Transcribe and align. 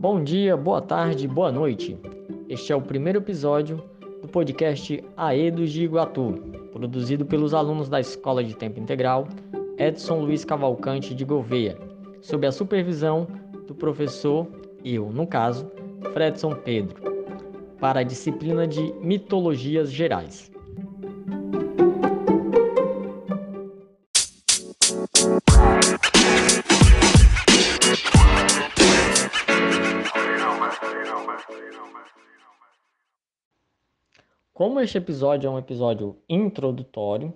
Bom 0.00 0.24
dia, 0.24 0.56
boa 0.56 0.80
tarde, 0.80 1.28
boa 1.28 1.52
noite. 1.52 1.94
Este 2.48 2.72
é 2.72 2.74
o 2.74 2.80
primeiro 2.80 3.18
episódio 3.18 3.84
do 4.22 4.28
podcast 4.28 5.04
Aedos 5.14 5.70
de 5.70 5.84
Iguatu, 5.84 6.40
produzido 6.72 7.26
pelos 7.26 7.52
alunos 7.52 7.86
da 7.90 8.00
Escola 8.00 8.42
de 8.42 8.56
Tempo 8.56 8.80
Integral 8.80 9.28
Edson 9.76 10.20
Luiz 10.20 10.42
Cavalcante 10.42 11.14
de 11.14 11.22
Gouveia, 11.22 11.76
sob 12.22 12.46
a 12.46 12.50
supervisão 12.50 13.26
do 13.66 13.74
professor, 13.74 14.46
eu, 14.82 15.10
no 15.10 15.26
caso, 15.26 15.70
Fredson 16.14 16.54
Pedro, 16.54 16.96
para 17.78 18.00
a 18.00 18.02
disciplina 18.02 18.66
de 18.66 18.94
Mitologias 19.02 19.92
Gerais. 19.92 20.50
Como 34.60 34.78
este 34.78 34.98
episódio 34.98 35.48
é 35.48 35.50
um 35.50 35.58
episódio 35.58 36.18
introdutório, 36.28 37.32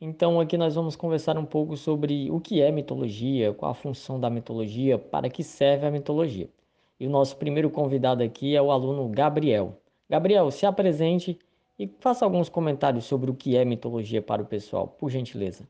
então 0.00 0.38
aqui 0.38 0.56
nós 0.56 0.76
vamos 0.76 0.94
conversar 0.94 1.36
um 1.36 1.44
pouco 1.44 1.76
sobre 1.76 2.30
o 2.30 2.38
que 2.38 2.62
é 2.62 2.70
mitologia, 2.70 3.52
qual 3.52 3.72
a 3.72 3.74
função 3.74 4.20
da 4.20 4.30
mitologia, 4.30 4.96
para 4.96 5.28
que 5.28 5.42
serve 5.42 5.84
a 5.84 5.90
mitologia. 5.90 6.48
E 7.00 7.08
o 7.08 7.10
nosso 7.10 7.36
primeiro 7.38 7.68
convidado 7.70 8.22
aqui 8.22 8.54
é 8.54 8.62
o 8.62 8.70
aluno 8.70 9.08
Gabriel. 9.08 9.76
Gabriel, 10.08 10.48
se 10.52 10.64
apresente 10.64 11.36
e 11.76 11.88
faça 11.98 12.24
alguns 12.24 12.48
comentários 12.48 13.04
sobre 13.04 13.32
o 13.32 13.34
que 13.34 13.56
é 13.56 13.64
mitologia 13.64 14.22
para 14.22 14.40
o 14.40 14.46
pessoal, 14.46 14.86
por 14.86 15.10
gentileza. 15.10 15.66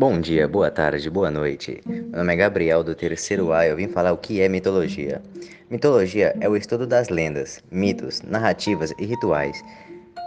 Bom 0.00 0.18
dia, 0.18 0.48
boa 0.48 0.70
tarde, 0.70 1.10
boa 1.10 1.30
noite. 1.30 1.78
Meu 1.84 2.20
nome 2.20 2.32
é 2.32 2.36
Gabriel 2.36 2.82
do 2.82 2.94
terceiro 2.94 3.52
A 3.52 3.66
e 3.66 3.68
eu 3.68 3.76
vim 3.76 3.86
falar 3.86 4.12
o 4.12 4.16
que 4.16 4.40
é 4.40 4.48
mitologia. 4.48 5.20
Mitologia 5.68 6.34
é 6.40 6.48
o 6.48 6.56
estudo 6.56 6.86
das 6.86 7.10
lendas, 7.10 7.62
mitos, 7.70 8.22
narrativas 8.22 8.94
e 8.98 9.04
rituais 9.04 9.62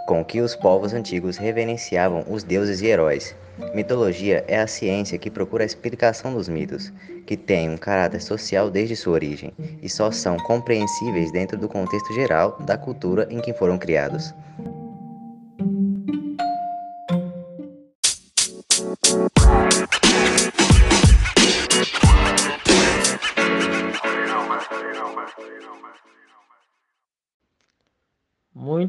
com 0.06 0.24
que 0.24 0.42
os 0.42 0.56
povos 0.56 0.94
antigos 0.94 1.38
reverenciavam 1.38 2.24
os 2.30 2.44
deuses 2.44 2.82
e 2.82 2.86
heróis. 2.86 3.36
Mitologia 3.74 4.46
é 4.48 4.60
a 4.60 4.68
ciência 4.68 5.18
que 5.18 5.32
procura 5.32 5.64
a 5.64 5.66
explicação 5.66 6.36
dos 6.36 6.48
mitos, 6.48 6.94
que 7.26 7.36
têm 7.36 7.72
um 7.72 7.78
caráter 7.78 8.22
social 8.22 8.70
desde 8.70 8.96
sua 8.96 9.14
origem 9.14 9.54
e 9.82 9.90
só 9.90 10.12
são 10.12 10.38
compreensíveis 10.38 11.32
dentro 11.32 11.58
do 11.58 11.68
contexto 11.68 12.14
geral 12.14 12.60
da 12.60 12.78
cultura 12.78 13.28
em 13.32 13.40
que 13.40 13.54
foram 13.54 13.80
criados. 13.80 14.36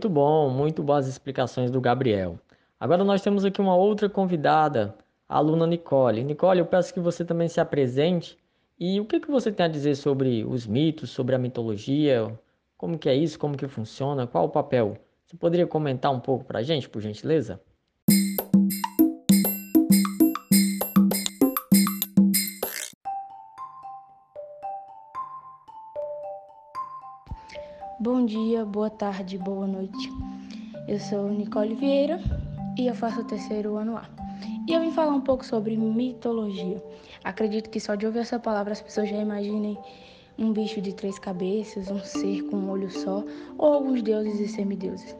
Muito 0.04 0.15
bom, 0.15 0.50
muito 0.50 0.82
boas 0.82 1.09
explicações 1.09 1.70
do 1.70 1.81
Gabriel. 1.81 2.38
Agora 2.78 3.03
nós 3.03 3.22
temos 3.22 3.42
aqui 3.42 3.59
uma 3.59 3.75
outra 3.75 4.06
convidada, 4.06 4.94
a 5.26 5.38
aluna 5.38 5.66
Nicole. 5.66 6.22
Nicole, 6.22 6.59
eu 6.59 6.66
peço 6.66 6.92
que 6.92 7.00
você 7.00 7.25
também 7.25 7.48
se 7.48 7.59
apresente 7.59 8.37
e 8.78 9.00
o 9.00 9.06
que, 9.06 9.19
que 9.19 9.31
você 9.31 9.50
tem 9.50 9.65
a 9.65 9.69
dizer 9.69 9.94
sobre 9.94 10.44
os 10.44 10.66
mitos, 10.66 11.09
sobre 11.09 11.34
a 11.34 11.38
mitologia, 11.38 12.38
como 12.76 12.98
que 12.98 13.09
é 13.09 13.15
isso, 13.15 13.38
como 13.38 13.56
que 13.56 13.66
funciona, 13.66 14.26
qual 14.26 14.44
o 14.44 14.50
papel? 14.50 14.98
Você 15.25 15.38
poderia 15.38 15.66
comentar 15.66 16.12
um 16.12 16.21
pouco 16.21 16.44
para 16.44 16.59
a 16.59 16.62
gente, 16.62 16.86
por 16.86 17.00
gentileza? 17.00 17.59
Bom 28.00 28.27
dia, 28.27 28.65
boa 28.65 28.91
tarde, 28.91 29.38
boa 29.38 29.69
noite. 29.69 30.10
Eu 30.88 30.99
sou 30.99 31.31
Nicole 31.31 31.77
Vieira 31.77 32.21
e 32.77 32.88
eu 32.88 32.94
faço 32.94 33.21
o 33.21 33.25
terceiro 33.25 33.77
ano 33.77 33.97
A. 33.97 34.05
E 34.69 34.72
eu 34.72 34.81
vim 34.81 34.91
falar 34.91 35.15
um 35.15 35.21
pouco 35.21 35.44
sobre 35.44 35.77
mitologia. 35.77 36.83
Acredito 37.22 37.71
que 37.71 37.78
só 37.78 37.94
de 37.94 38.04
ouvir 38.04 38.19
essa 38.19 38.38
palavra 38.38 38.72
as 38.72 38.83
pessoas 38.83 39.09
já 39.09 39.16
imaginem 39.16 39.78
um 40.37 40.53
bicho 40.53 40.81
de 40.81 40.93
três 40.93 41.21
cabeças, 41.21 41.88
um 41.88 42.00
ser 42.00 42.43
com 42.50 42.56
um 42.56 42.71
olho 42.71 42.91
só, 42.91 43.22
ou 43.56 43.72
alguns 43.72 44.03
deuses 44.03 44.41
e 44.41 44.49
semideuses. 44.49 45.15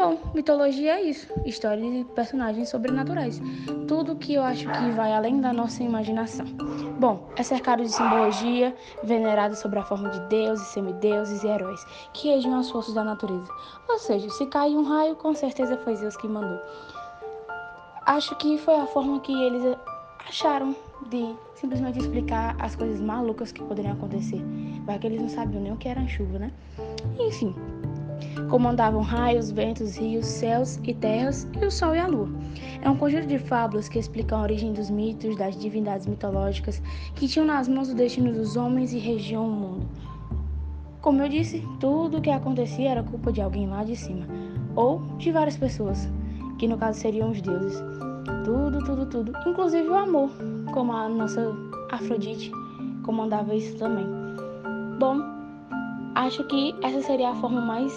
Bom, 0.00 0.16
mitologia 0.32 0.94
é 0.94 1.02
isso: 1.02 1.30
histórias 1.44 1.84
e 1.94 2.04
personagens 2.14 2.70
sobrenaturais. 2.70 3.38
Tudo 3.86 4.16
que 4.16 4.32
eu 4.32 4.42
acho 4.42 4.66
que 4.66 4.90
vai 4.92 5.12
além 5.12 5.42
da 5.42 5.52
nossa 5.52 5.82
imaginação. 5.82 6.46
Bom, 6.98 7.28
é 7.36 7.42
cercado 7.42 7.82
de 7.82 7.90
simbologia, 7.90 8.74
venerado 9.04 9.54
sobre 9.56 9.78
a 9.78 9.84
forma 9.84 10.08
de 10.08 10.18
deuses, 10.20 10.68
semideuses 10.68 11.44
e 11.44 11.48
heróis, 11.48 11.84
que 12.14 12.28
regiam 12.28 12.58
as 12.58 12.70
forças 12.70 12.94
da 12.94 13.04
natureza. 13.04 13.52
Ou 13.90 13.98
seja, 13.98 14.30
se 14.30 14.46
cai 14.46 14.70
um 14.70 14.84
raio, 14.84 15.16
com 15.16 15.34
certeza 15.34 15.76
foi 15.76 15.94
Zeus 15.96 16.16
que 16.16 16.26
mandou. 16.26 16.58
Acho 18.06 18.34
que 18.36 18.56
foi 18.56 18.76
a 18.76 18.86
forma 18.86 19.20
que 19.20 19.34
eles 19.34 19.76
acharam 20.26 20.74
de 21.10 21.34
simplesmente 21.56 21.98
explicar 21.98 22.56
as 22.58 22.74
coisas 22.74 23.02
malucas 23.02 23.52
que 23.52 23.62
poderiam 23.62 23.92
acontecer. 23.92 24.40
Vai 24.86 24.98
que 24.98 25.06
eles 25.06 25.20
não 25.20 25.28
sabiam 25.28 25.62
nem 25.62 25.72
o 25.72 25.76
que 25.76 25.88
era 25.88 26.08
chuva, 26.08 26.38
né? 26.38 26.50
Enfim, 27.18 27.54
comandavam 28.48 29.02
raios, 29.02 29.50
ventos, 29.50 29.96
rios, 29.96 30.26
céus 30.26 30.78
e 30.84 30.94
terras 30.94 31.48
e 31.60 31.64
o 31.64 31.70
sol 31.70 31.94
e 31.94 31.98
a 31.98 32.06
lua. 32.06 32.28
É 32.82 32.88
um 32.88 32.96
conjunto 32.96 33.26
de 33.26 33.38
fábulas 33.38 33.88
que 33.88 33.98
explicam 33.98 34.38
a 34.38 34.42
origem 34.42 34.72
dos 34.72 34.90
mitos, 34.90 35.36
das 35.36 35.56
divindades 35.58 36.06
mitológicas 36.06 36.82
que 37.14 37.28
tinham 37.28 37.46
nas 37.46 37.68
mãos 37.68 37.90
o 37.90 37.94
destino 37.94 38.32
dos 38.32 38.56
homens 38.56 38.92
e 38.92 38.98
regiam 38.98 39.46
o 39.46 39.52
mundo. 39.52 39.86
Como 41.00 41.22
eu 41.22 41.28
disse, 41.28 41.66
tudo 41.78 42.18
o 42.18 42.20
que 42.20 42.30
acontecia 42.30 42.90
era 42.90 43.02
culpa 43.02 43.32
de 43.32 43.40
alguém 43.40 43.66
lá 43.66 43.84
de 43.84 43.96
cima, 43.96 44.26
ou 44.76 45.00
de 45.16 45.32
várias 45.32 45.56
pessoas, 45.56 46.08
que 46.58 46.68
no 46.68 46.76
caso 46.76 47.00
seriam 47.00 47.30
os 47.30 47.40
deuses. 47.40 47.82
Tudo, 48.44 48.84
tudo, 48.84 49.06
tudo, 49.06 49.32
inclusive 49.46 49.88
o 49.88 49.94
amor, 49.94 50.30
como 50.72 50.92
a 50.92 51.08
nossa 51.08 51.54
Afrodite 51.90 52.52
comandava 53.02 53.54
isso 53.54 53.76
também. 53.76 54.06
Bom, 54.98 55.39
acho 56.14 56.44
que 56.44 56.74
essa 56.82 57.00
seria 57.02 57.30
a 57.30 57.34
forma 57.34 57.60
mais 57.60 57.92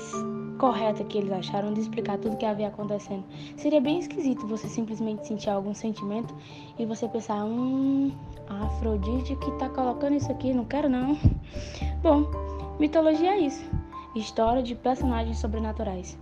correta 0.58 1.04
que 1.04 1.18
eles 1.18 1.32
acharam 1.32 1.74
de 1.74 1.82
explicar 1.82 2.18
tudo 2.18 2.36
o 2.36 2.38
que 2.38 2.46
havia 2.46 2.68
acontecendo. 2.68 3.24
Seria 3.58 3.82
bem 3.82 4.00
esquisito 4.00 4.48
você 4.48 4.68
simplesmente 4.68 5.28
sentir 5.28 5.50
algum 5.50 5.74
sentimento 5.74 6.34
e 6.78 6.86
você 6.86 7.08
pensar, 7.08 7.44
hum, 7.44 8.12
a 8.48 8.66
Afrodite 8.66 9.36
que 9.38 9.52
tá 9.54 9.70
colocando 9.70 10.16
isso 10.16 10.32
aqui, 10.32 10.54
não 10.54 10.66
quero 10.66 10.90
não. 10.90 11.18
Bom, 12.02 12.26
mitologia 12.80 13.32
é 13.32 13.40
isso. 13.40 13.66
História 14.16 14.62
de 14.62 14.76
personagens 14.76 15.40
sobrenaturais. 15.40 16.18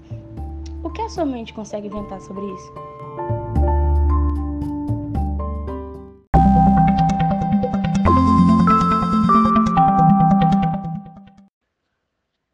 O 0.84 0.90
que 0.90 1.02
a 1.02 1.10
sua 1.10 1.26
mente 1.26 1.54
consegue 1.54 1.88
inventar 1.88 2.20
sobre 2.22 2.44
isso? 2.46 2.91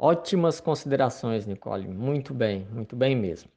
Ótimas 0.09 0.61
considerações, 0.61 1.45
Nicole. 1.45 1.85
Muito 1.85 2.33
bem, 2.33 2.65
muito 2.71 2.95
bem 2.95 3.13
mesmo. 3.13 3.51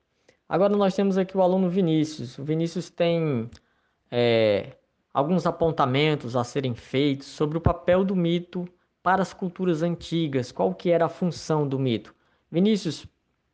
Agora 0.48 0.76
nós 0.76 0.96
temos 0.96 1.16
aqui 1.16 1.36
o 1.36 1.42
aluno 1.42 1.70
Vinícius. 1.70 2.36
O 2.38 2.42
Vinícius 2.42 2.90
tem 2.90 3.48
é, 4.10 4.72
alguns 5.14 5.46
apontamentos 5.46 6.34
a 6.34 6.42
serem 6.42 6.74
feitos 6.74 7.28
sobre 7.28 7.56
o 7.56 7.60
papel 7.60 8.02
do 8.02 8.16
mito 8.16 8.68
para 9.00 9.22
as 9.22 9.32
culturas 9.32 9.80
antigas. 9.80 10.50
Qual 10.50 10.74
que 10.74 10.90
era 10.90 11.04
a 11.04 11.08
função 11.08 11.68
do 11.68 11.78
mito? 11.78 12.12
Vinícius, 12.50 13.06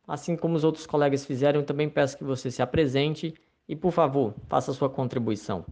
assim 0.07 0.35
como 0.35 0.55
os 0.55 0.63
outros 0.63 0.87
colegas 0.87 1.23
fizeram, 1.23 1.61
também 1.61 1.87
peço 1.87 2.17
que 2.17 2.23
você 2.23 2.49
se 2.49 2.63
apresente 2.63 3.35
e, 3.69 3.75
por 3.75 3.91
favor, 3.91 4.33
faça 4.47 4.73
sua 4.73 4.89
contribuição. 4.89 5.63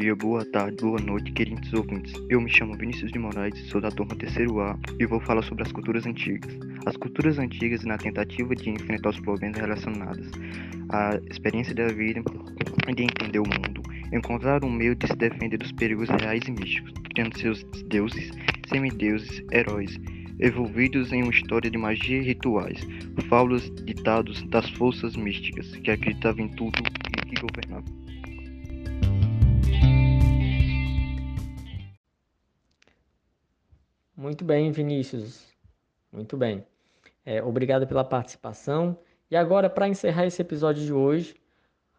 Dia, 0.00 0.16
boa 0.16 0.42
tarde, 0.42 0.78
boa 0.80 0.98
noite, 0.98 1.30
queridos 1.32 1.70
ouvintes. 1.74 2.14
Eu 2.30 2.40
me 2.40 2.48
chamo 2.50 2.74
Vinícius 2.78 3.12
de 3.12 3.18
Moraes, 3.18 3.54
sou 3.68 3.78
da 3.78 3.90
turma 3.90 4.16
terceiro 4.16 4.58
A 4.58 4.78
e 4.98 5.04
vou 5.04 5.20
falar 5.20 5.42
sobre 5.42 5.64
as 5.64 5.70
culturas 5.70 6.06
antigas. 6.06 6.50
As 6.86 6.96
culturas 6.96 7.38
antigas, 7.38 7.84
na 7.84 7.98
tentativa 7.98 8.56
de 8.56 8.70
enfrentar 8.70 9.10
os 9.10 9.20
problemas 9.20 9.58
relacionados 9.58 10.30
à 10.88 11.20
experiência 11.30 11.74
da 11.74 11.88
vida 11.88 12.22
e 12.88 12.94
de 12.94 13.02
entender 13.02 13.38
o 13.38 13.42
mundo, 13.42 13.82
encontraram 14.10 14.66
um 14.66 14.72
meio 14.72 14.94
de 14.94 15.06
se 15.06 15.14
defender 15.14 15.58
dos 15.58 15.72
perigos 15.72 16.08
reais 16.08 16.42
e 16.48 16.52
místicos, 16.52 16.94
criando 17.12 17.38
seus 17.38 17.62
deuses, 17.86 18.30
semideuses, 18.68 19.44
heróis, 19.52 20.00
envolvidos 20.40 21.12
em 21.12 21.22
uma 21.22 21.32
história 21.32 21.70
de 21.70 21.76
magia 21.76 22.16
e 22.16 22.24
rituais, 22.24 22.80
fábulas, 23.28 23.70
ditados 23.84 24.42
das 24.44 24.70
forças 24.70 25.14
místicas, 25.16 25.76
que 25.76 25.90
acreditavam 25.90 26.46
em 26.46 26.48
tudo 26.48 26.78
e 26.78 27.26
que 27.26 27.42
governavam. 27.42 28.01
Muito 34.22 34.44
bem, 34.44 34.70
Vinícius. 34.70 35.52
Muito 36.12 36.36
bem. 36.36 36.64
É, 37.26 37.42
obrigado 37.42 37.88
pela 37.88 38.04
participação. 38.04 38.96
E 39.28 39.34
agora, 39.36 39.68
para 39.68 39.88
encerrar 39.88 40.24
esse 40.24 40.40
episódio 40.40 40.84
de 40.84 40.92
hoje, 40.92 41.34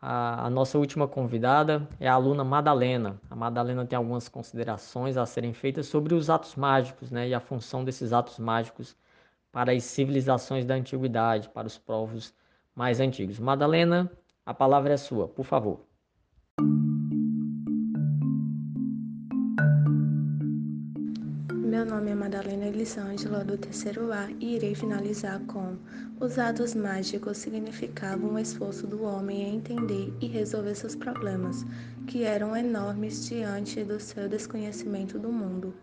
a, 0.01 0.45
a, 0.45 0.49
nossa 0.49 0.77
última 0.77 1.05
convidada 1.05 1.85
é 1.99 2.07
a 2.07 2.13
aluna 2.13 2.45
Madalena. 2.45 3.19
A 3.29 3.35
Madalena 3.35 3.85
tem 3.85 3.97
algumas 3.97 4.29
considerações 4.29 5.17
a 5.17 5.25
serem 5.25 5.51
feitas 5.51 5.87
sobre 5.87 6.13
os 6.13 6.29
atos 6.29 6.55
mágicos 6.55 7.11
né, 7.11 7.27
e 7.27 7.33
a 7.33 7.41
função 7.41 7.83
desses 7.83 8.13
atos 8.13 8.39
mágicos 8.39 8.95
para 9.51 9.73
as 9.73 9.83
civilizações 9.83 10.65
da 10.65 10.75
antiguidade, 10.75 11.49
para 11.49 11.67
os 11.67 11.77
povos 11.77 12.33
mais 12.73 13.01
antigos. 13.01 13.37
Madalena, 13.37 14.09
a 14.45 14.53
palavra 14.53 14.93
é 14.93 14.97
sua, 14.97 15.27
por 15.27 15.43
favor. 15.43 15.85
Meu 21.83 21.95
nome 21.95 22.11
é 22.11 22.15
Madalena 22.15 22.67
Elisângela, 22.67 23.43
do 23.43 23.57
terceiro 23.57 24.13
A, 24.13 24.29
e 24.39 24.55
irei 24.55 24.73
finalizar 24.73 25.41
com: 25.41 25.75
Os 26.17 26.39
atos 26.39 26.73
mágicos 26.73 27.39
significavam 27.39 28.35
o 28.35 28.39
esforço 28.39 28.87
do 28.87 29.03
homem 29.03 29.41
em 29.41 29.57
entender 29.57 30.13
e 30.21 30.27
resolver 30.27 30.75
seus 30.75 30.95
problemas, 30.95 31.65
que 32.07 32.23
eram 32.23 32.55
enormes 32.55 33.27
diante 33.27 33.83
do 33.83 33.99
seu 33.99 34.29
desconhecimento 34.29 35.19
do 35.19 35.29
mundo. 35.29 35.73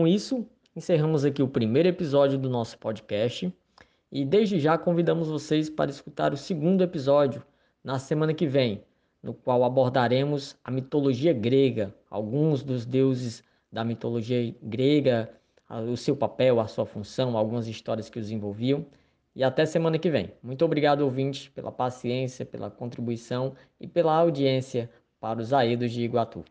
Com 0.00 0.06
isso, 0.06 0.46
encerramos 0.74 1.26
aqui 1.26 1.42
o 1.42 1.46
primeiro 1.46 1.86
episódio 1.86 2.38
do 2.38 2.48
nosso 2.48 2.78
podcast 2.78 3.54
e 4.10 4.24
desde 4.24 4.58
já 4.58 4.78
convidamos 4.78 5.28
vocês 5.28 5.68
para 5.68 5.90
escutar 5.90 6.32
o 6.32 6.38
segundo 6.38 6.82
episódio 6.82 7.44
na 7.84 7.98
semana 7.98 8.32
que 8.32 8.46
vem, 8.46 8.82
no 9.22 9.34
qual 9.34 9.62
abordaremos 9.62 10.56
a 10.64 10.70
mitologia 10.70 11.34
grega, 11.34 11.94
alguns 12.08 12.62
dos 12.62 12.86
deuses 12.86 13.44
da 13.70 13.84
mitologia 13.84 14.56
grega, 14.62 15.30
o 15.68 15.98
seu 15.98 16.16
papel, 16.16 16.60
a 16.60 16.66
sua 16.66 16.86
função, 16.86 17.36
algumas 17.36 17.68
histórias 17.68 18.08
que 18.08 18.18
os 18.18 18.30
envolviam. 18.30 18.86
E 19.36 19.44
até 19.44 19.66
semana 19.66 19.98
que 19.98 20.08
vem. 20.08 20.32
Muito 20.42 20.64
obrigado, 20.64 21.02
ouvinte, 21.02 21.50
pela 21.50 21.70
paciência, 21.70 22.46
pela 22.46 22.70
contribuição 22.70 23.54
e 23.78 23.86
pela 23.86 24.14
audiência 24.14 24.88
para 25.20 25.40
os 25.40 25.52
Aedos 25.52 25.92
de 25.92 26.02
Iguatu. 26.02 26.42